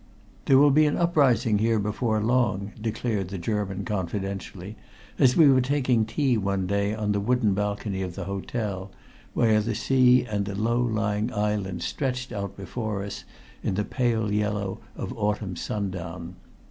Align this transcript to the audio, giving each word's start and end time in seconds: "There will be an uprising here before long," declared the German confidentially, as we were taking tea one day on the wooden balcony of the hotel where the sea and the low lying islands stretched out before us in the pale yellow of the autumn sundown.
"There 0.45 0.57
will 0.57 0.71
be 0.71 0.87
an 0.87 0.97
uprising 0.97 1.59
here 1.59 1.77
before 1.77 2.19
long," 2.23 2.71
declared 2.81 3.27
the 3.27 3.37
German 3.37 3.85
confidentially, 3.85 4.75
as 5.19 5.37
we 5.37 5.47
were 5.47 5.61
taking 5.61 6.05
tea 6.05 6.39
one 6.39 6.65
day 6.65 6.95
on 6.95 7.11
the 7.11 7.19
wooden 7.19 7.53
balcony 7.53 8.01
of 8.01 8.15
the 8.15 8.23
hotel 8.23 8.89
where 9.35 9.61
the 9.61 9.75
sea 9.75 10.25
and 10.25 10.45
the 10.45 10.55
low 10.55 10.81
lying 10.81 11.31
islands 11.31 11.85
stretched 11.85 12.31
out 12.31 12.57
before 12.57 13.03
us 13.03 13.25
in 13.61 13.75
the 13.75 13.85
pale 13.85 14.31
yellow 14.31 14.79
of 14.95 15.09
the 15.09 15.15
autumn 15.17 15.55
sundown. 15.55 16.35